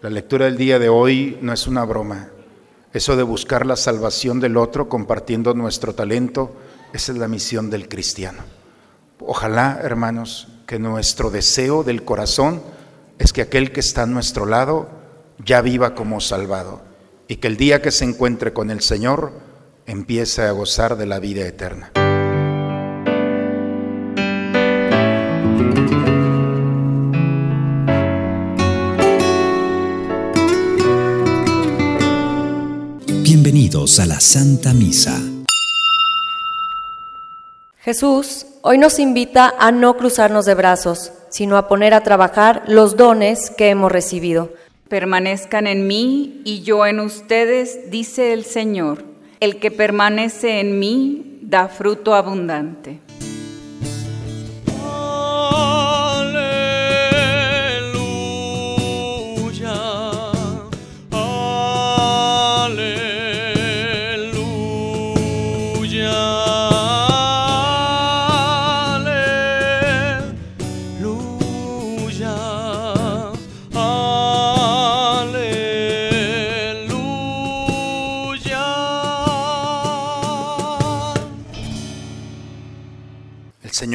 [0.00, 2.28] La lectura del día de hoy no es una broma.
[2.92, 6.54] Eso de buscar la salvación del otro compartiendo nuestro talento,
[6.92, 8.44] esa es la misión del cristiano.
[9.18, 12.62] Ojalá, hermanos, que nuestro deseo del corazón
[13.18, 14.88] es que aquel que está a nuestro lado
[15.44, 16.80] ya viva como salvado
[17.26, 19.32] y que el día que se encuentre con el Señor
[19.86, 21.90] empiece a gozar de la vida eterna.
[33.30, 35.20] Bienvenidos a la Santa Misa.
[37.76, 42.96] Jesús hoy nos invita a no cruzarnos de brazos, sino a poner a trabajar los
[42.96, 44.54] dones que hemos recibido.
[44.88, 49.04] Permanezcan en mí y yo en ustedes, dice el Señor.
[49.40, 52.98] El que permanece en mí da fruto abundante.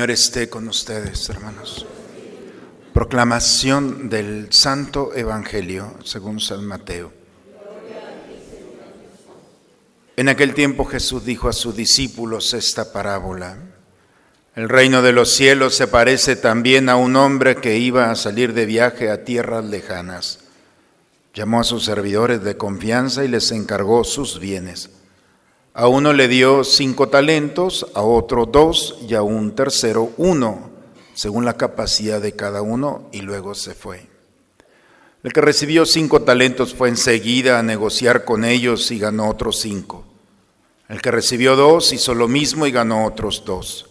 [0.04, 1.86] Señor esté con ustedes, hermanos.
[2.94, 7.14] Proclamación del Santo Evangelio según San Mateo.
[10.18, 13.56] En aquel tiempo Jesús dijo a sus discípulos esta parábola.
[14.58, 18.54] El reino de los cielos se parece también a un hombre que iba a salir
[18.54, 20.40] de viaje a tierras lejanas.
[21.34, 24.90] Llamó a sus servidores de confianza y les encargó sus bienes.
[25.76, 30.70] A uno le dio cinco talentos, a otro dos y a un tercero uno,
[31.16, 34.08] según la capacidad de cada uno, y luego se fue.
[35.24, 40.06] El que recibió cinco talentos fue enseguida a negociar con ellos y ganó otros cinco.
[40.90, 43.88] El que recibió dos hizo lo mismo y ganó otros dos.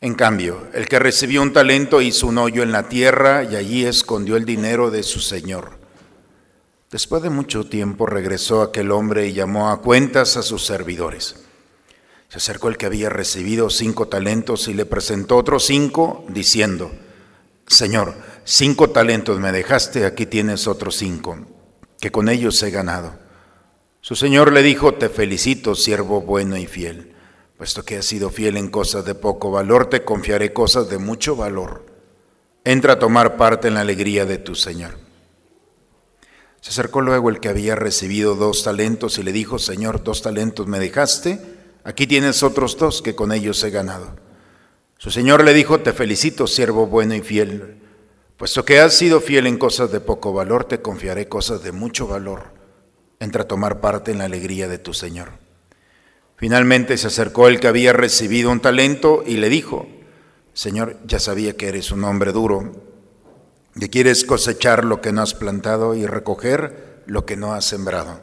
[0.00, 3.84] En cambio, el que recibió un talento hizo un hoyo en la tierra y allí
[3.84, 5.83] escondió el dinero de su señor.
[6.94, 11.34] Después de mucho tiempo regresó aquel hombre y llamó a cuentas a sus servidores.
[12.28, 16.92] Se acercó el que había recibido cinco talentos y le presentó otros cinco, diciendo,
[17.66, 21.36] Señor, cinco talentos me dejaste, aquí tienes otros cinco,
[22.00, 23.18] que con ellos he ganado.
[24.00, 27.12] Su señor le dijo, te felicito, siervo bueno y fiel,
[27.58, 31.34] puesto que has sido fiel en cosas de poco valor, te confiaré cosas de mucho
[31.34, 31.86] valor.
[32.62, 35.03] Entra a tomar parte en la alegría de tu señor.
[36.74, 40.80] Acercó luego el que había recibido dos talentos y le dijo, Señor, dos talentos me
[40.80, 41.40] dejaste,
[41.84, 44.16] aquí tienes otros dos que con ellos he ganado.
[44.98, 47.80] Su Señor le dijo, te felicito, siervo bueno y fiel,
[48.36, 52.08] puesto que has sido fiel en cosas de poco valor, te confiaré cosas de mucho
[52.08, 52.46] valor.
[53.20, 55.28] Entra a tomar parte en la alegría de tu Señor.
[56.36, 59.86] Finalmente se acercó el que había recibido un talento y le dijo,
[60.54, 62.93] Señor, ya sabía que eres un hombre duro
[63.78, 68.20] que quieres cosechar lo que no has plantado y recoger lo que no has sembrado.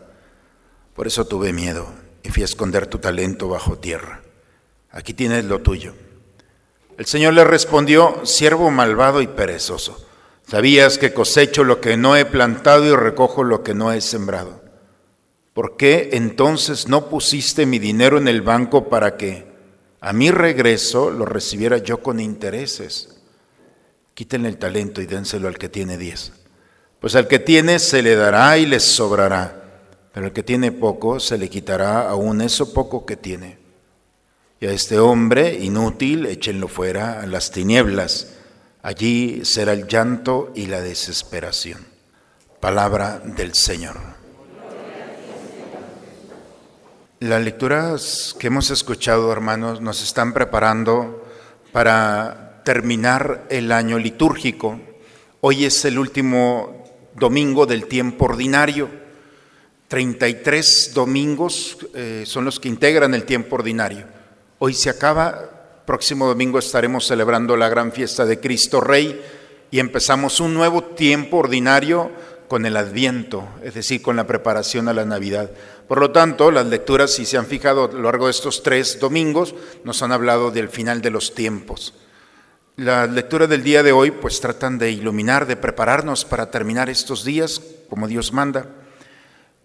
[0.96, 1.88] Por eso tuve miedo
[2.24, 4.22] y fui a esconder tu talento bajo tierra.
[4.92, 5.94] Aquí tienes lo tuyo.
[6.98, 10.06] El Señor le respondió, siervo malvado y perezoso,
[10.48, 14.62] sabías que cosecho lo que no he plantado y recojo lo que no he sembrado.
[15.54, 19.52] ¿Por qué entonces no pusiste mi dinero en el banco para que
[20.00, 23.21] a mi regreso lo recibiera yo con intereses?
[24.22, 26.32] Quítenle el talento y dénselo al que tiene diez.
[27.00, 29.82] Pues al que tiene se le dará y les sobrará,
[30.14, 33.58] pero al que tiene poco se le quitará aún eso poco que tiene.
[34.60, 38.34] Y a este hombre inútil échenlo fuera a las tinieblas.
[38.84, 41.84] Allí será el llanto y la desesperación.
[42.60, 43.98] Palabra del Señor.
[47.22, 51.26] Las lecturas que hemos escuchado, hermanos, nos están preparando
[51.72, 54.80] para terminar el año litúrgico.
[55.42, 56.84] Hoy es el último
[57.16, 58.90] domingo del tiempo ordinario.
[59.88, 64.06] 33 domingos eh, son los que integran el tiempo ordinario.
[64.60, 69.20] Hoy se acaba, próximo domingo estaremos celebrando la gran fiesta de Cristo Rey
[69.70, 72.12] y empezamos un nuevo tiempo ordinario
[72.48, 75.52] con el Adviento, es decir, con la preparación a la Navidad.
[75.88, 79.00] Por lo tanto, las lecturas, si se han fijado a lo largo de estos tres
[79.00, 81.94] domingos, nos han hablado del final de los tiempos.
[82.78, 87.26] Las lecturas del día de hoy pues tratan de iluminar, de prepararnos para terminar estos
[87.26, 88.66] días como Dios manda.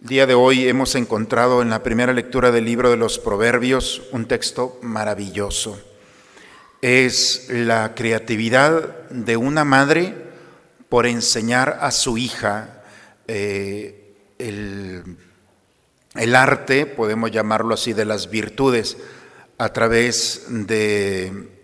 [0.03, 4.03] El día de hoy hemos encontrado en la primera lectura del libro de los Proverbios
[4.11, 5.81] un texto maravilloso.
[6.83, 10.15] Es la creatividad de una madre
[10.89, 12.83] por enseñar a su hija
[13.29, 15.17] eh, el,
[16.17, 18.97] el arte, podemos llamarlo así, de las virtudes
[19.59, 21.56] a través de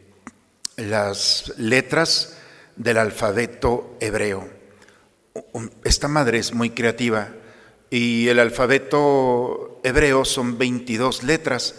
[0.88, 2.36] las letras
[2.76, 4.48] del alfabeto hebreo.
[5.84, 7.28] Esta madre es muy creativa
[7.90, 11.74] y el alfabeto hebreo son 22 letras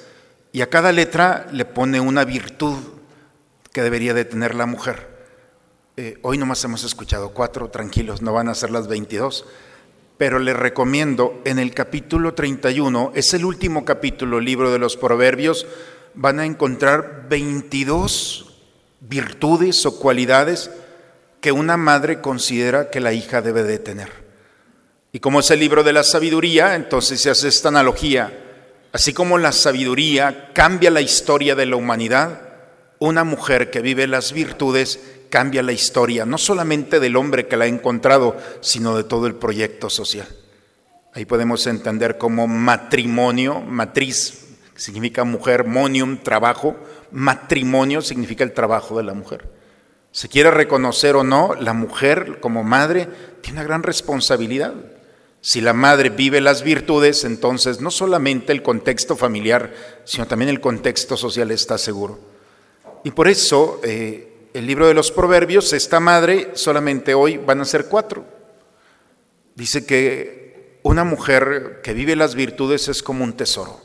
[0.51, 2.77] y a cada letra le pone una virtud
[3.71, 5.11] que debería de tener la mujer.
[5.97, 9.45] Eh, hoy nomás hemos escuchado cuatro, tranquilos, no van a ser las 22,
[10.17, 15.67] pero les recomiendo en el capítulo 31, es el último capítulo, libro de los proverbios,
[16.15, 18.52] van a encontrar 22
[19.07, 20.71] virtudes o cualidades
[21.41, 24.23] que una madre considera que la hija debe de tener.
[25.11, 28.39] Y como es el libro de la sabiduría, entonces se hace esta analogía.
[28.91, 32.41] Así como la sabiduría cambia la historia de la humanidad,
[32.99, 37.65] una mujer que vive las virtudes cambia la historia, no solamente del hombre que la
[37.65, 40.27] ha encontrado, sino de todo el proyecto social.
[41.13, 44.42] Ahí podemos entender como matrimonio, matriz,
[44.75, 46.75] significa mujer, monium, trabajo,
[47.11, 49.49] matrimonio significa el trabajo de la mujer.
[50.11, 53.07] Se quiere reconocer o no, la mujer como madre
[53.41, 54.73] tiene una gran responsabilidad.
[55.41, 59.73] Si la madre vive las virtudes, entonces no solamente el contexto familiar,
[60.05, 62.19] sino también el contexto social está seguro.
[63.03, 67.65] Y por eso eh, el libro de los proverbios, esta madre solamente hoy van a
[67.65, 68.25] ser cuatro.
[69.55, 73.81] Dice que una mujer que vive las virtudes es como un tesoro.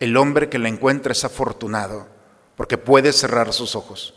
[0.00, 2.08] El hombre que la encuentra es afortunado
[2.56, 4.14] porque puede cerrar sus ojos.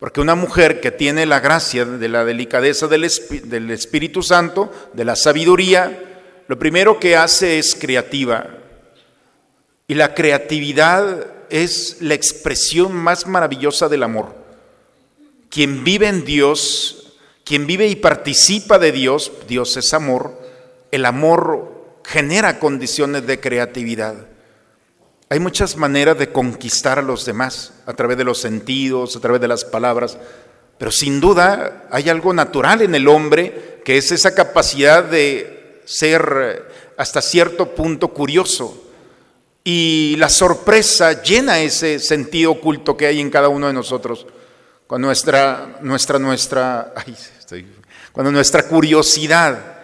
[0.00, 5.14] Porque una mujer que tiene la gracia de la delicadeza del, Espíritu Santo, de la
[5.14, 8.48] sabiduría, lo primero que hace es creativa.
[9.86, 14.34] Y la creatividad es la expresión más maravillosa del amor.
[15.48, 17.12] Quien vive en Dios,
[17.44, 20.36] quien vive y participa de Dios, Dios es amor,
[20.90, 24.31] el amor genera condiciones de creatividad.
[25.32, 29.40] Hay muchas maneras de conquistar a los demás, a través de los sentidos, a través
[29.40, 30.18] de las palabras,
[30.76, 36.66] pero sin duda hay algo natural en el hombre que es esa capacidad de ser
[36.98, 38.92] hasta cierto punto curioso.
[39.64, 44.26] Y la sorpresa llena ese sentido oculto que hay en cada uno de nosotros.
[44.86, 46.92] Cuando nuestra, nuestra, nuestra,
[48.12, 49.78] cuando nuestra curiosidad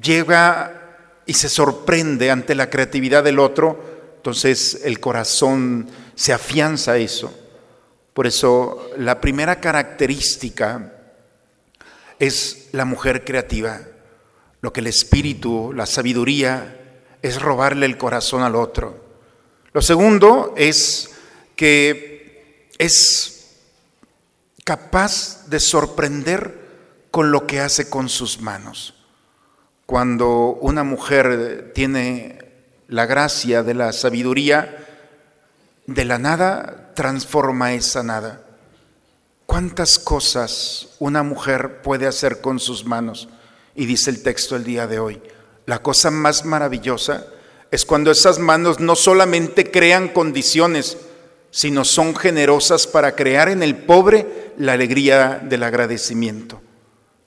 [0.00, 3.89] llega y se sorprende ante la creatividad del otro,
[4.20, 7.32] entonces el corazón se afianza a eso.
[8.12, 10.92] Por eso la primera característica
[12.18, 13.80] es la mujer creativa.
[14.60, 19.02] Lo que el espíritu, la sabiduría, es robarle el corazón al otro.
[19.72, 21.12] Lo segundo es
[21.56, 23.56] que es
[24.64, 28.92] capaz de sorprender con lo que hace con sus manos.
[29.86, 32.49] Cuando una mujer tiene
[32.90, 34.86] la gracia de la sabiduría,
[35.86, 38.42] de la nada transforma esa nada.
[39.46, 43.28] ¿Cuántas cosas una mujer puede hacer con sus manos?
[43.76, 45.22] Y dice el texto el día de hoy,
[45.66, 47.26] la cosa más maravillosa
[47.70, 50.98] es cuando esas manos no solamente crean condiciones,
[51.52, 56.60] sino son generosas para crear en el pobre la alegría del agradecimiento.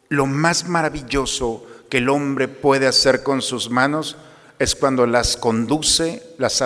[0.09, 4.17] Lo más maravilloso que el hombre puede hacer con sus manos
[4.59, 6.63] es cuando las conduce, las,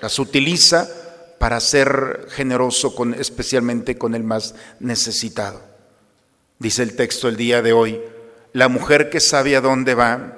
[0.00, 0.88] las utiliza
[1.38, 5.60] para ser generoso con, especialmente con el más necesitado.
[6.58, 8.00] Dice el texto el día de hoy,
[8.52, 10.36] la mujer que sabe a dónde va,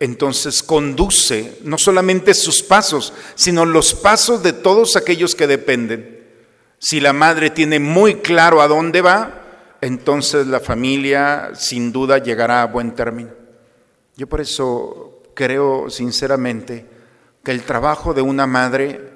[0.00, 6.26] entonces conduce no solamente sus pasos, sino los pasos de todos aquellos que dependen.
[6.78, 9.42] Si la madre tiene muy claro a dónde va,
[9.80, 13.30] entonces la familia sin duda llegará a buen término.
[14.16, 16.86] Yo por eso creo sinceramente
[17.42, 19.12] que el trabajo de una madre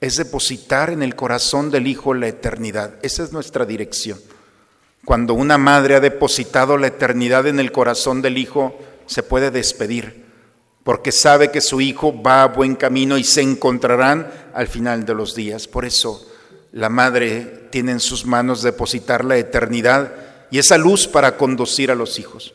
[0.00, 2.94] es depositar en el corazón del hijo la eternidad.
[3.02, 4.18] Esa es nuestra dirección.
[5.04, 10.24] Cuando una madre ha depositado la eternidad en el corazón del hijo, se puede despedir,
[10.82, 15.14] porque sabe que su hijo va a buen camino y se encontrarán al final de
[15.14, 15.68] los días.
[15.68, 16.26] Por eso
[16.72, 20.12] la madre tiene en sus manos depositar la eternidad
[20.50, 22.54] y esa luz para conducir a los hijos.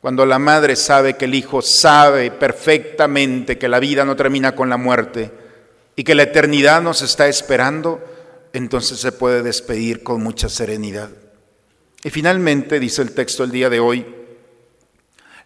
[0.00, 4.70] Cuando la madre sabe que el hijo sabe perfectamente que la vida no termina con
[4.70, 5.30] la muerte
[5.94, 8.02] y que la eternidad nos está esperando,
[8.54, 11.10] entonces se puede despedir con mucha serenidad.
[12.02, 14.06] Y finalmente, dice el texto el día de hoy,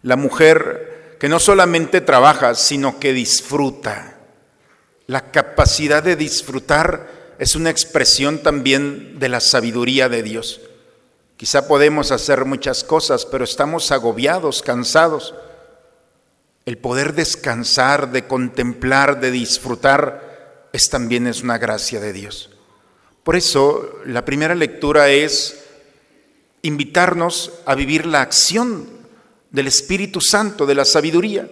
[0.03, 4.19] la mujer que no solamente trabaja, sino que disfruta.
[5.07, 10.61] La capacidad de disfrutar es una expresión también de la sabiduría de Dios.
[11.37, 15.35] Quizá podemos hacer muchas cosas, pero estamos agobiados, cansados.
[16.65, 22.49] El poder descansar, de contemplar, de disfrutar, es también es una gracia de Dios.
[23.23, 25.65] Por eso la primera lectura es
[26.61, 28.87] invitarnos a vivir la acción
[29.51, 31.49] del Espíritu Santo, de la sabiduría,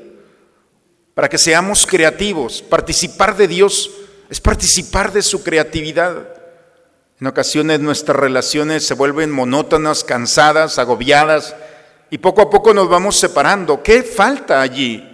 [1.13, 2.62] para que seamos creativos.
[2.62, 3.92] Participar de Dios
[4.30, 6.42] es participar de su creatividad.
[7.24, 11.56] En ocasiones nuestras relaciones se vuelven monótonas, cansadas, agobiadas,
[12.10, 13.82] y poco a poco nos vamos separando.
[13.82, 15.10] ¿Qué falta allí?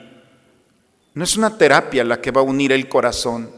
[1.13, 3.51] No es una terapia la que va a unir el corazón,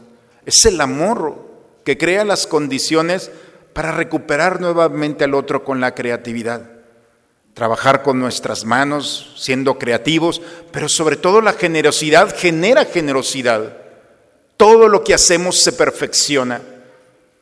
[0.44, 1.48] es el amor
[1.82, 3.30] que crea las condiciones
[3.72, 6.60] para recuperar nuevamente al otro con la creatividad.
[7.54, 13.78] Trabajar con nuestras manos, siendo creativos, pero sobre todo la generosidad genera generosidad.
[14.58, 16.60] Todo lo que hacemos se perfecciona.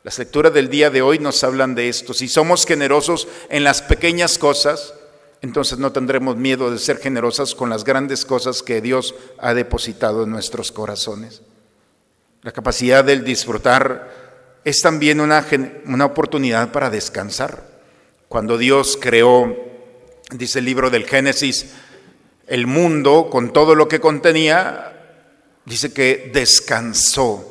[0.03, 2.15] Las lecturas del día de hoy nos hablan de esto.
[2.15, 4.95] Si somos generosos en las pequeñas cosas,
[5.43, 10.25] entonces no tendremos miedo de ser generosas con las grandes cosas que Dios ha depositado
[10.25, 11.43] en nuestros corazones.
[12.43, 15.47] La capacidad del disfrutar es también una,
[15.85, 17.63] una oportunidad para descansar.
[18.29, 19.55] Cuando Dios creó,
[20.33, 21.73] dice el libro del Génesis,
[22.47, 24.93] el mundo con todo lo que contenía,
[25.67, 27.50] dice que descansó.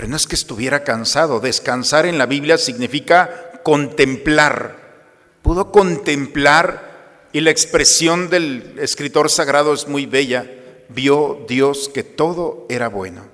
[0.00, 1.40] Pero no es que estuviera cansado.
[1.40, 5.04] Descansar en la Biblia significa contemplar.
[5.42, 10.50] Pudo contemplar y la expresión del escritor sagrado es muy bella.
[10.88, 13.26] Vio Dios que todo era bueno.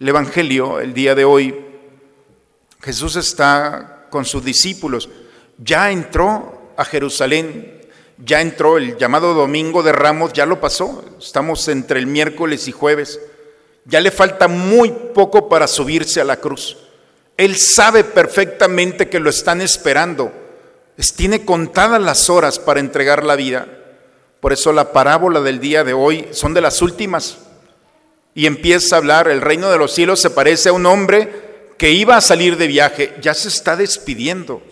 [0.00, 1.54] El Evangelio, el día de hoy,
[2.80, 5.10] Jesús está con sus discípulos.
[5.58, 7.82] Ya entró a Jerusalén,
[8.16, 11.04] ya entró el llamado Domingo de Ramos, ya lo pasó.
[11.18, 13.20] Estamos entre el miércoles y jueves.
[13.84, 16.76] Ya le falta muy poco para subirse a la cruz.
[17.36, 20.44] Él sabe perfectamente que lo están esperando
[21.16, 23.66] tiene contadas las horas para entregar la vida.
[24.40, 27.38] Por eso la parábola del día de hoy son de las últimas.
[28.34, 31.90] Y empieza a hablar, el reino de los cielos se parece a un hombre que
[31.90, 34.62] iba a salir de viaje, ya se está despidiendo.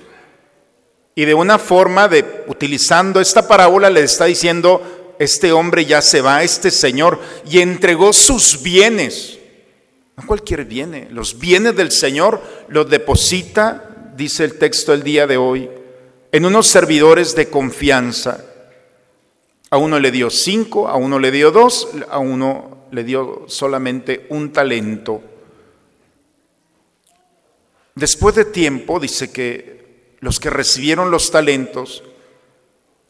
[1.14, 6.20] Y de una forma de, utilizando esta parábola, le está diciendo, este hombre ya se
[6.20, 9.38] va, este señor, y entregó sus bienes.
[10.16, 15.36] No cualquier viene, los bienes del Señor los deposita, dice el texto el día de
[15.36, 15.70] hoy,
[16.32, 18.44] en unos servidores de confianza.
[19.70, 24.26] A uno le dio cinco, a uno le dio dos, a uno le dio solamente
[24.28, 25.22] un talento.
[27.94, 32.02] Después de tiempo, dice que los que recibieron los talentos,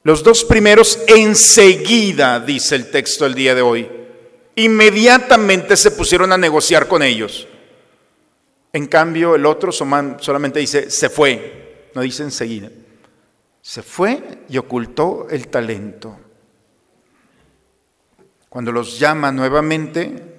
[0.04, 3.88] los dos primeros enseguida, dice el texto el día de hoy,
[4.56, 7.46] inmediatamente se pusieron a negociar con ellos.
[8.72, 12.70] En cambio, el otro solamente dice, se fue, no dice enseguida.
[13.60, 16.18] Se fue y ocultó el talento.
[18.48, 20.32] Cuando los llama nuevamente,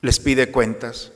[0.00, 1.12] les pide cuentas.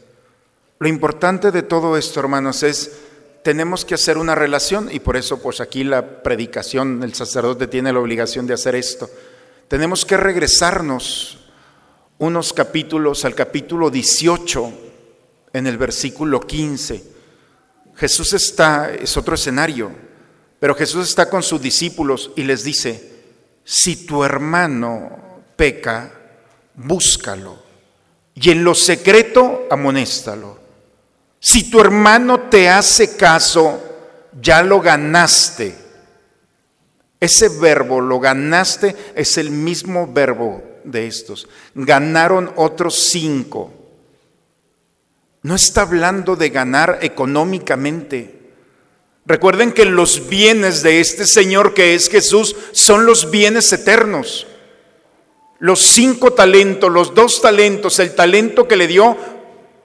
[0.78, 3.00] Lo importante de todo esto, hermanos, es
[3.44, 7.92] tenemos que hacer una relación y por eso pues aquí la predicación, el sacerdote tiene
[7.92, 9.08] la obligación de hacer esto.
[9.68, 11.38] Tenemos que regresarnos
[12.16, 14.72] unos capítulos al capítulo 18
[15.52, 17.04] en el versículo 15.
[17.96, 19.92] Jesús está, es otro escenario,
[20.58, 23.12] pero Jesús está con sus discípulos y les dice,
[23.62, 26.12] si tu hermano peca,
[26.76, 27.62] búscalo
[28.34, 30.63] y en lo secreto amonéstalo.
[31.46, 33.78] Si tu hermano te hace caso,
[34.40, 35.74] ya lo ganaste.
[37.20, 41.46] Ese verbo, lo ganaste, es el mismo verbo de estos.
[41.74, 43.74] Ganaron otros cinco.
[45.42, 48.40] No está hablando de ganar económicamente.
[49.26, 54.46] Recuerden que los bienes de este Señor que es Jesús son los bienes eternos.
[55.58, 59.34] Los cinco talentos, los dos talentos, el talento que le dio,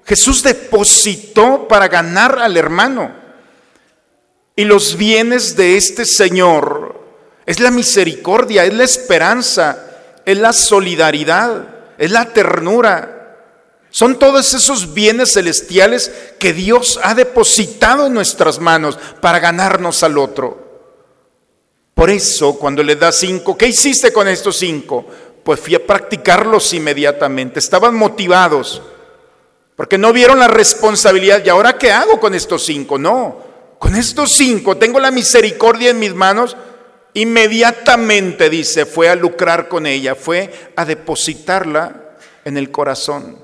[0.09, 3.11] Jesús depositó para ganar al hermano.
[4.55, 6.99] Y los bienes de este Señor
[7.45, 9.85] es la misericordia, es la esperanza,
[10.25, 11.63] es la solidaridad,
[11.99, 13.19] es la ternura,
[13.91, 20.17] son todos esos bienes celestiales que Dios ha depositado en nuestras manos para ganarnos al
[20.17, 20.89] otro.
[21.93, 25.05] Por eso, cuando le da cinco, ¿qué hiciste con estos cinco?
[25.43, 27.59] Pues fui a practicarlos inmediatamente.
[27.59, 28.81] Estaban motivados
[29.79, 31.41] porque no vieron la responsabilidad.
[31.45, 32.98] ¿Y ahora qué hago con estos cinco?
[32.98, 33.38] No,
[33.79, 36.57] con estos cinco tengo la misericordia en mis manos.
[37.13, 43.38] Inmediatamente, dice, fue a lucrar con ella, fue a depositarla en el corazón.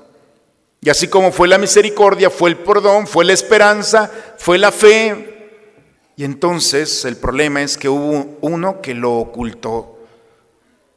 [0.82, 5.72] Y así como fue la misericordia, fue el perdón, fue la esperanza, fue la fe.
[6.16, 10.00] Y entonces el problema es que hubo uno que lo ocultó.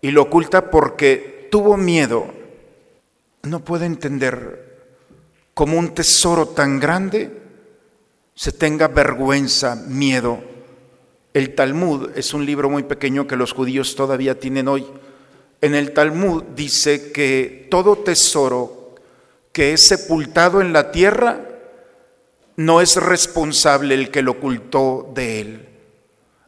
[0.01, 2.27] Y lo oculta porque tuvo miedo
[3.43, 4.68] no puede entender
[5.59, 7.29] cómo un tesoro tan grande
[8.33, 10.39] se tenga vergüenza, miedo.
[11.33, 14.87] El Talmud es un libro muy pequeño que los judíos todavía tienen hoy.
[15.59, 18.95] En el Talmud dice que todo tesoro
[19.51, 21.45] que es sepultado en la tierra
[22.55, 25.69] no es responsable el que lo ocultó de él.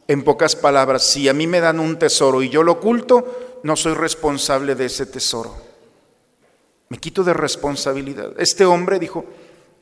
[0.08, 3.76] En pocas palabras, si a mí me dan un tesoro y yo lo oculto, no
[3.76, 5.71] soy responsable de ese tesoro.
[6.92, 8.32] Me quito de responsabilidad.
[8.36, 9.24] Este hombre dijo,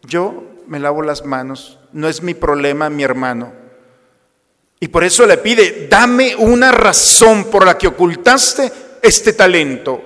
[0.03, 3.53] yo me lavo las manos, no es mi problema mi hermano.
[4.79, 8.71] Y por eso le pide, dame una razón por la que ocultaste
[9.03, 10.01] este talento.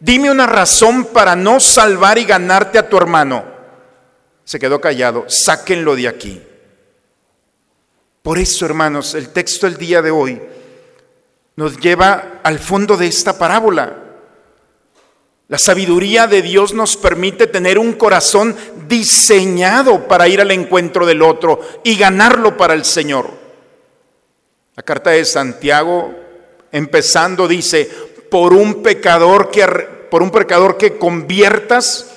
[0.00, 3.44] Dime una razón para no salvar y ganarte a tu hermano.
[4.42, 6.42] Se quedó callado, sáquenlo de aquí.
[8.22, 10.40] Por eso, hermanos, el texto del día de hoy
[11.56, 14.07] nos lleva al fondo de esta parábola.
[15.48, 18.54] La sabiduría de Dios nos permite tener un corazón
[18.86, 23.30] diseñado para ir al encuentro del otro y ganarlo para el Señor.
[24.76, 26.14] La carta de Santiago,
[26.70, 27.86] empezando, dice,
[28.30, 29.66] por un pecador que,
[30.10, 32.10] por un pecador que conviertas,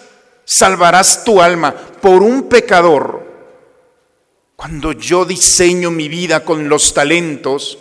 [0.44, 1.74] salvarás tu alma.
[1.74, 3.32] Por un pecador
[4.62, 7.80] cuando yo diseño mi vida con los talentos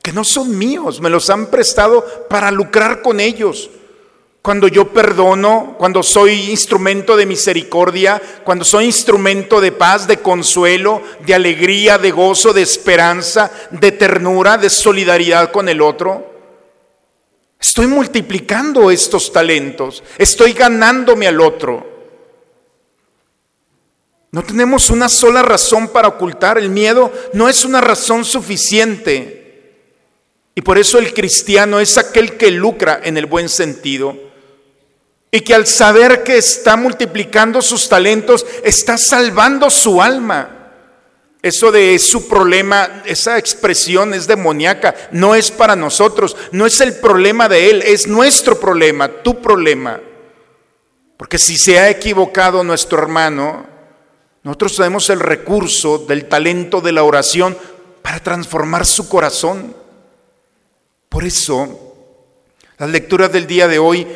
[0.00, 3.68] que no son míos, me los han prestado para lucrar con ellos.
[4.42, 11.02] Cuando yo perdono, cuando soy instrumento de misericordia, cuando soy instrumento de paz, de consuelo,
[11.26, 16.26] de alegría, de gozo, de esperanza, de ternura, de solidaridad con el otro,
[17.60, 21.90] estoy multiplicando estos talentos, estoy ganándome al otro.
[24.32, 26.56] No tenemos una sola razón para ocultar.
[26.56, 29.40] El miedo no es una razón suficiente.
[30.54, 34.29] Y por eso el cristiano es aquel que lucra en el buen sentido.
[35.30, 40.56] Y que al saber que está multiplicando sus talentos, está salvando su alma.
[41.42, 46.96] Eso de su problema, esa expresión es demoníaca, no es para nosotros, no es el
[46.96, 50.00] problema de él, es nuestro problema, tu problema.
[51.16, 53.66] Porque si se ha equivocado nuestro hermano,
[54.42, 57.56] nosotros tenemos el recurso del talento de la oración
[58.02, 59.74] para transformar su corazón.
[61.08, 61.94] Por eso,
[62.78, 64.06] las lecturas del día de hoy,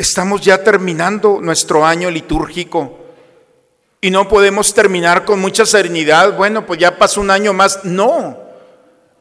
[0.00, 2.98] estamos ya terminando nuestro año litúrgico.
[4.00, 7.84] Y no podemos terminar con mucha serenidad, bueno, pues ya pasó un año más.
[7.84, 8.38] No,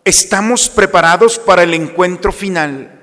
[0.05, 2.97] estamos preparados para el encuentro final.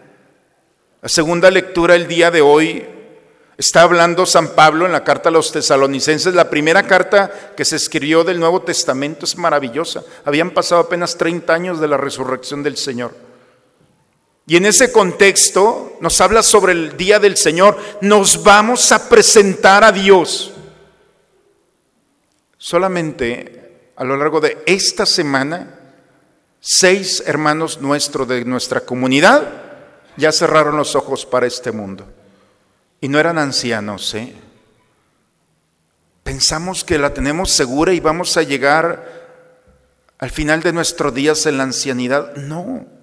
[1.03, 2.87] La segunda lectura el día de hoy
[3.59, 7.77] Está hablando San Pablo en la carta a los tesalonicenses, la primera carta que se
[7.77, 10.05] escribió del Nuevo Testamento es maravillosa.
[10.27, 13.26] Habían pasado apenas 30 años de la resurrección del Señor.
[14.47, 17.79] Y en ese contexto nos habla sobre el día del Señor.
[18.01, 20.53] Nos vamos a presentar a Dios.
[22.57, 25.81] Solamente a lo largo de esta semana,
[26.61, 29.65] seis hermanos nuestros de nuestra comunidad
[30.17, 32.07] ya cerraron los ojos para este mundo.
[33.01, 34.35] Y no eran ancianos, ¿eh?
[36.23, 39.27] Pensamos que la tenemos segura y vamos a llegar
[40.19, 42.35] al final de nuestros días en la ancianidad.
[42.37, 42.96] No.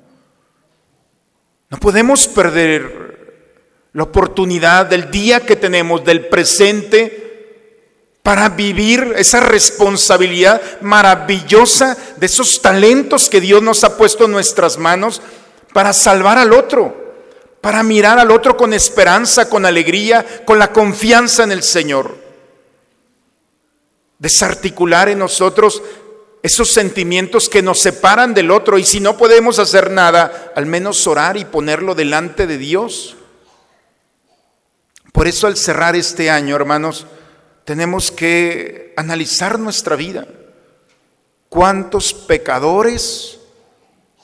[1.73, 3.49] No podemos perder
[3.93, 12.61] la oportunidad del día que tenemos, del presente, para vivir esa responsabilidad maravillosa de esos
[12.61, 15.19] talentos que Dios nos ha puesto en nuestras manos
[15.73, 17.15] para salvar al otro
[17.59, 22.15] para mirar al otro con esperanza, con alegría, con la confianza en el Señor.
[24.19, 25.81] Desarticular en nosotros
[26.43, 31.07] esos sentimientos que nos separan del otro y si no podemos hacer nada, al menos
[31.07, 33.15] orar y ponerlo delante de Dios.
[35.13, 37.07] Por eso al cerrar este año, hermanos,
[37.63, 40.27] tenemos que analizar nuestra vida.
[41.47, 43.39] ¿Cuántos pecadores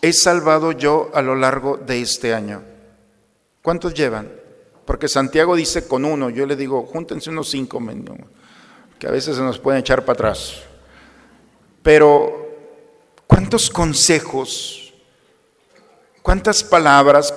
[0.02, 2.64] he salvado yo a lo largo de este año?
[3.62, 4.30] ¿Cuántos llevan?
[4.84, 7.82] Porque Santiago dice con uno, yo le digo, júntense unos cinco,
[8.98, 10.69] que a veces se nos pueden echar para atrás.
[11.90, 12.48] Pero,
[13.26, 14.94] ¿cuántos consejos,
[16.22, 17.34] cuántas palabras,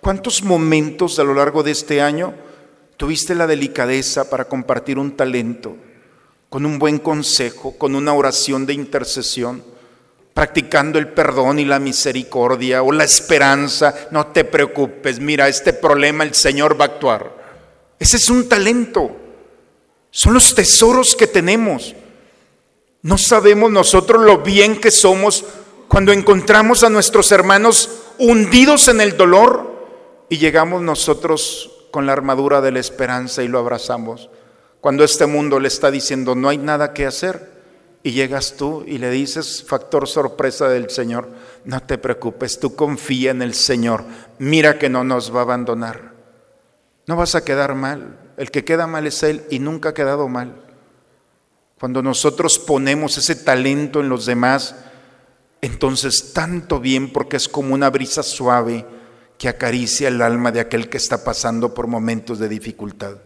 [0.00, 2.32] cuántos momentos a lo largo de este año
[2.96, 5.76] tuviste la delicadeza para compartir un talento,
[6.48, 9.62] con un buen consejo, con una oración de intercesión?
[10.32, 16.24] practicando el perdón y la misericordia o la esperanza, no te preocupes, mira, este problema
[16.24, 17.36] el Señor va a actuar.
[17.98, 19.14] Ese es un talento,
[20.10, 21.94] son los tesoros que tenemos.
[23.02, 25.44] No sabemos nosotros lo bien que somos
[25.88, 32.60] cuando encontramos a nuestros hermanos hundidos en el dolor y llegamos nosotros con la armadura
[32.60, 34.30] de la esperanza y lo abrazamos.
[34.80, 37.50] Cuando este mundo le está diciendo no hay nada que hacer
[38.04, 41.28] y llegas tú y le dices, factor sorpresa del Señor,
[41.64, 44.04] no te preocupes, tú confía en el Señor,
[44.38, 46.12] mira que no nos va a abandonar.
[47.06, 50.28] No vas a quedar mal, el que queda mal es Él y nunca ha quedado
[50.28, 50.71] mal.
[51.82, 54.76] Cuando nosotros ponemos ese talento en los demás,
[55.60, 58.86] entonces tanto bien porque es como una brisa suave
[59.36, 63.16] que acaricia el alma de aquel que está pasando por momentos de dificultad.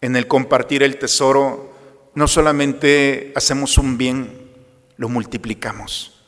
[0.00, 1.72] En el compartir el tesoro,
[2.16, 4.50] no solamente hacemos un bien,
[4.96, 6.24] lo multiplicamos.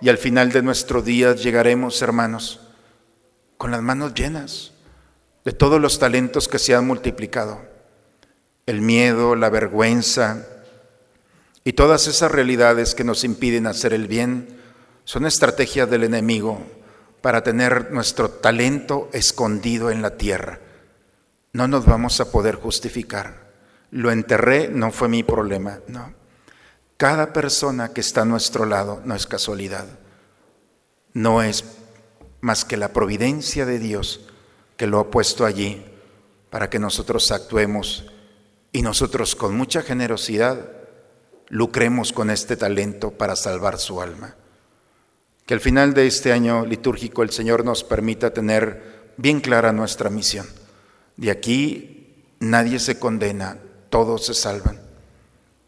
[0.00, 2.58] Y al final de nuestros días llegaremos, hermanos,
[3.56, 4.72] con las manos llenas
[5.44, 7.77] de todos los talentos que se han multiplicado.
[8.68, 10.44] El miedo, la vergüenza,
[11.64, 14.60] y todas esas realidades que nos impiden hacer el bien
[15.04, 16.60] son estrategias del enemigo
[17.22, 20.60] para tener nuestro talento escondido en la tierra.
[21.54, 23.52] No nos vamos a poder justificar.
[23.90, 26.12] Lo enterré, no fue mi problema, no.
[26.98, 29.86] Cada persona que está a nuestro lado no es casualidad,
[31.14, 31.64] no es
[32.42, 34.28] más que la providencia de Dios
[34.76, 35.86] que lo ha puesto allí
[36.50, 38.12] para que nosotros actuemos
[38.72, 40.70] y nosotros con mucha generosidad
[41.48, 44.34] lucremos con este talento para salvar su alma.
[45.46, 50.10] Que al final de este año litúrgico el Señor nos permita tener bien clara nuestra
[50.10, 50.46] misión.
[51.16, 54.78] De aquí nadie se condena, todos se salvan.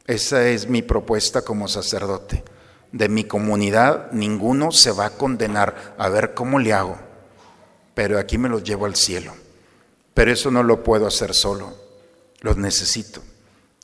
[0.06, 2.44] Esa es mi propuesta como sacerdote.
[2.92, 6.98] De mi comunidad ninguno se va a condenar a ver cómo le hago,
[7.94, 9.32] pero aquí me los llevo al cielo.
[10.12, 11.74] Pero eso no lo puedo hacer solo,
[12.40, 13.22] los necesito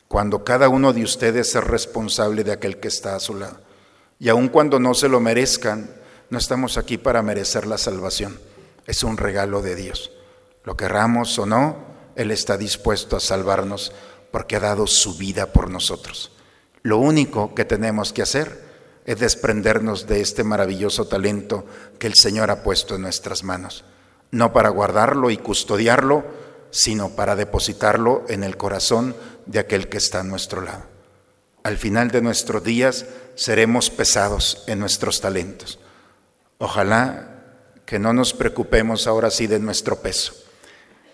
[0.08, 3.58] cuando cada uno de ustedes es responsable de aquel que está a su lado.
[4.18, 5.90] Y aun cuando no se lo merezcan,
[6.30, 8.38] no estamos aquí para merecer la salvación.
[8.86, 10.12] Es un regalo de Dios.
[10.64, 11.76] Lo querramos o no,
[12.14, 13.92] Él está dispuesto a salvarnos
[14.30, 16.32] porque ha dado su vida por nosotros.
[16.82, 18.64] Lo único que tenemos que hacer
[19.04, 21.64] es desprendernos de este maravilloso talento
[21.98, 23.84] que el Señor ha puesto en nuestras manos,
[24.30, 26.24] no para guardarlo y custodiarlo,
[26.70, 30.84] sino para depositarlo en el corazón de aquel que está a nuestro lado.
[31.62, 35.78] Al final de nuestros días seremos pesados en nuestros talentos.
[36.58, 37.36] Ojalá
[37.84, 40.34] que no nos preocupemos ahora sí de nuestro peso.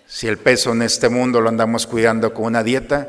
[0.07, 3.09] Si el peso en este mundo lo andamos cuidando con una dieta,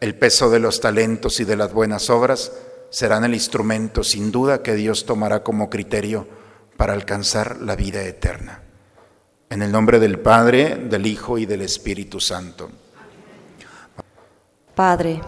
[0.00, 2.52] el peso de los talentos y de las buenas obras
[2.90, 6.28] serán el instrumento sin duda que Dios tomará como criterio
[6.76, 8.62] para alcanzar la vida eterna.
[9.52, 12.70] En el nombre del Padre, del Hijo y del Espíritu Santo.
[14.74, 15.20] Padre,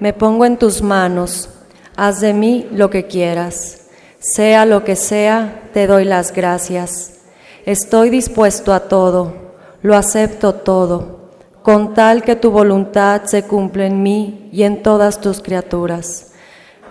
[0.00, 1.50] me pongo en tus manos,
[1.94, 3.88] haz de mí lo que quieras,
[4.18, 7.24] sea lo que sea, te doy las gracias.
[7.66, 11.28] Estoy dispuesto a todo, lo acepto todo,
[11.62, 16.32] con tal que tu voluntad se cumpla en mí y en todas tus criaturas.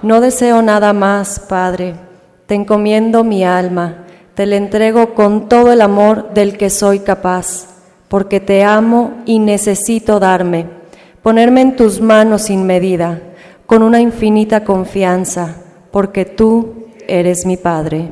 [0.04, 1.96] No deseo nada más, Padre,
[2.46, 7.68] te encomiendo mi alma, te la entrego con todo el amor del que soy capaz,
[8.08, 10.82] porque te amo y necesito darme
[11.22, 13.22] ponerme en tus manos sin medida,
[13.66, 15.56] con una infinita confianza,
[15.92, 18.10] porque tú eres mi Padre.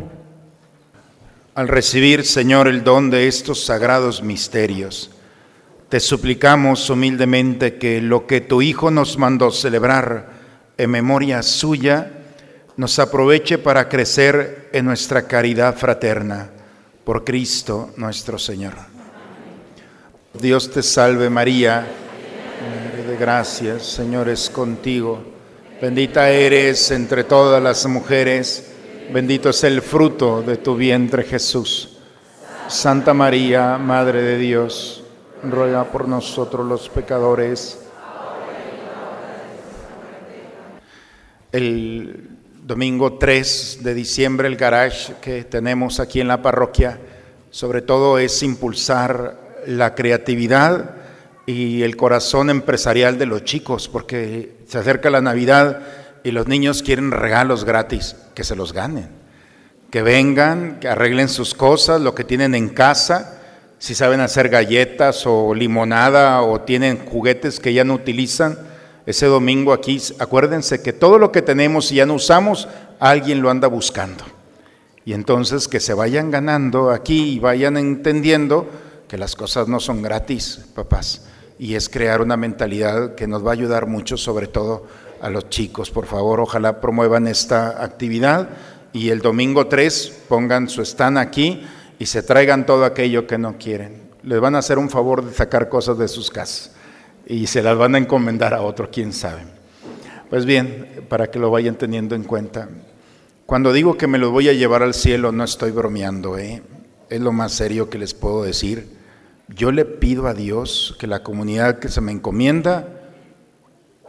[1.56, 5.12] Al recibir, Señor, el don de estos sagrados misterios,
[5.90, 10.30] te suplicamos humildemente que lo que tu Hijo nos mandó celebrar
[10.78, 12.12] en memoria suya,
[12.80, 16.50] nos aproveche para crecer en nuestra caridad fraterna.
[17.04, 18.76] Por Cristo nuestro Señor.
[20.34, 21.86] Dios te salve María
[23.20, 25.22] gracias, Señor es contigo.
[25.82, 28.72] Bendita eres entre todas las mujeres,
[29.12, 31.98] bendito es el fruto de tu vientre Jesús.
[32.70, 35.04] Santa María, Madre de Dios,
[35.44, 37.82] ruega por nosotros los pecadores.
[41.52, 42.29] El
[42.70, 47.00] domingo 3 de diciembre, el garage que tenemos aquí en la parroquia,
[47.50, 50.92] sobre todo es impulsar la creatividad
[51.48, 55.82] y el corazón empresarial de los chicos, porque se acerca la Navidad
[56.24, 59.10] y los niños quieren regalos gratis, que se los ganen,
[59.90, 63.40] que vengan, que arreglen sus cosas, lo que tienen en casa,
[63.80, 68.69] si saben hacer galletas o limonada o tienen juguetes que ya no utilizan.
[69.10, 72.68] Ese domingo aquí, acuérdense que todo lo que tenemos y ya no usamos,
[73.00, 74.24] alguien lo anda buscando.
[75.04, 78.70] Y entonces que se vayan ganando aquí y vayan entendiendo
[79.08, 81.26] que las cosas no son gratis, papás
[81.58, 84.86] y es crear una mentalidad que nos va a ayudar mucho, sobre todo
[85.22, 85.90] a los chicos.
[85.90, 88.50] Por favor, ojalá promuevan esta actividad
[88.94, 91.66] y el domingo 3 pongan su stand aquí
[91.98, 94.04] y se traigan todo aquello que no quieren.
[94.22, 96.74] les van a hacer un favor de sacar cosas de sus casas
[97.30, 99.44] y se las van a encomendar a otro, quién sabe.
[100.32, 102.70] Pues bien, para que lo vayan teniendo en cuenta,
[103.46, 106.64] cuando digo que me los voy a llevar al cielo, no estoy bromeando, ¿eh?
[107.08, 108.98] es lo más serio que les puedo decir.
[109.48, 112.88] Yo le pido a Dios que la comunidad que se me encomienda,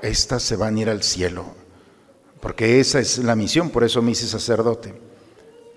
[0.02, 1.44] estas se van a ir al cielo,
[2.40, 4.94] porque esa es la misión, por eso me hice sacerdote.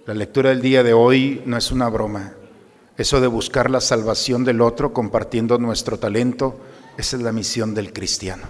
[0.06, 2.34] La lectura del día de hoy no es una broma.
[2.98, 6.60] Eso de buscar la salvación del otro compartiendo nuestro talento,
[6.98, 8.44] esa es la misión del cristiano.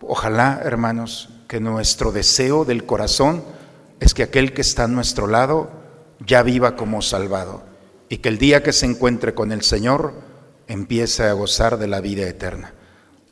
[0.00, 3.42] Ojalá, hermanos, que nuestro deseo del corazón
[4.00, 5.70] es que aquel que está a nuestro lado
[6.24, 7.62] ya viva como salvado
[8.08, 10.14] y que el día que se encuentre con el Señor
[10.68, 12.74] empiece a gozar de la vida eterna.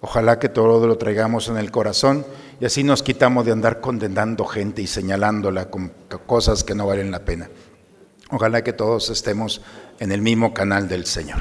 [0.01, 2.25] Ojalá que todo lo traigamos en el corazón
[2.61, 5.93] y así nos quitamos de andar condenando gente y señalándola con
[6.27, 7.49] cosas que no valen la pena.
[8.31, 9.63] Ojalá que todos estemos
[9.99, 11.39] en el mismo canal del Señor.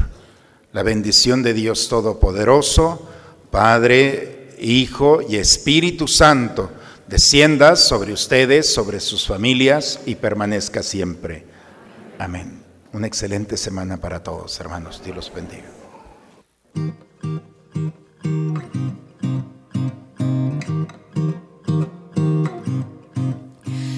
[0.78, 3.10] La bendición de Dios Todopoderoso,
[3.50, 6.70] Padre, Hijo y Espíritu Santo,
[7.08, 11.48] descienda sobre ustedes, sobre sus familias y permanezca siempre.
[12.20, 12.62] Amén.
[12.94, 15.02] Una excelente semana para todos, hermanos.
[15.04, 15.66] Dios los bendiga.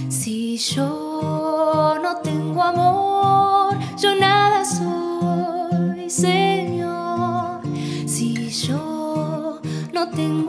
[0.08, 2.99] Si yo no tengo amor,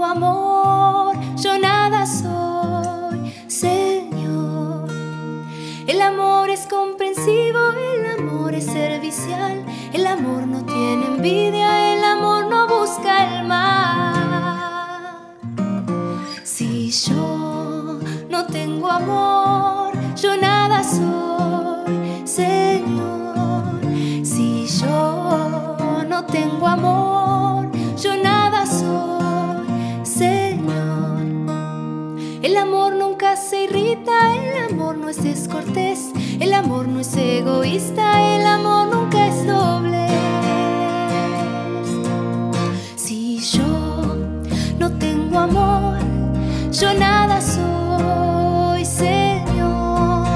[0.04, 4.88] amor, yo nada soy, Señor.
[5.86, 12.46] El amor es comprensivo, el amor es servicial, el amor no tiene envidia, el amor
[12.46, 14.20] no busca el mal.
[16.44, 19.29] Si yo no tengo amor,
[35.10, 40.06] es descortés, el amor no es egoísta, el amor nunca es doble.
[42.94, 44.16] Si yo
[44.78, 45.98] no tengo amor,
[46.70, 50.28] yo nada soy, Señor.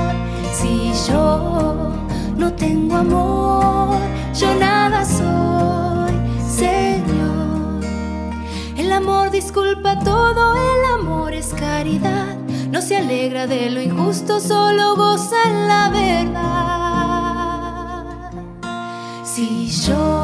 [0.53, 1.93] Si yo
[2.37, 3.99] no tengo amor,
[4.35, 6.15] yo nada soy,
[6.49, 7.85] Señor.
[8.77, 12.44] El amor disculpa todo, el amor es caridad.
[12.87, 16.35] Se alegra de lo injusto, solo goza la verdad.
[19.25, 20.24] Si yo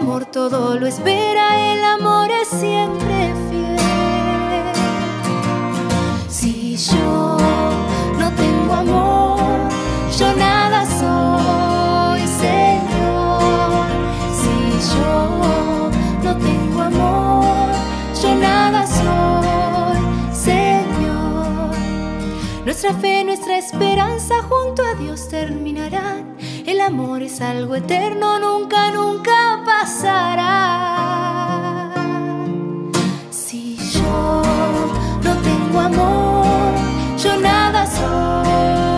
[0.00, 3.76] amor todo lo espera, el amor es siempre fiel.
[6.28, 7.36] Si yo
[8.18, 9.40] no tengo amor,
[10.18, 13.84] yo nada soy, Señor.
[14.40, 15.90] Si yo
[16.24, 17.68] no tengo amor,
[18.22, 20.00] yo nada soy,
[20.34, 21.74] Señor.
[22.64, 26.36] Nuestra fe, nuestra esperanza junto a Dios terminarán.
[26.70, 30.46] El amor es algo eterno, nunca, nunca pasará.
[33.28, 34.42] Si yo
[35.24, 36.72] no tengo amor,
[37.18, 38.89] yo nada soy.